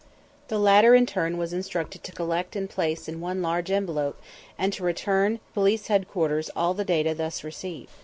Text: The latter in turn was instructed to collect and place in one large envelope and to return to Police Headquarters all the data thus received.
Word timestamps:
The 0.47 0.57
latter 0.57 0.95
in 0.95 1.05
turn 1.05 1.37
was 1.37 1.53
instructed 1.53 2.03
to 2.03 2.11
collect 2.11 2.55
and 2.55 2.67
place 2.67 3.07
in 3.07 3.21
one 3.21 3.43
large 3.43 3.69
envelope 3.69 4.19
and 4.57 4.73
to 4.73 4.83
return 4.83 5.35
to 5.37 5.43
Police 5.53 5.89
Headquarters 5.89 6.49
all 6.55 6.73
the 6.73 6.83
data 6.83 7.13
thus 7.13 7.43
received. 7.43 7.91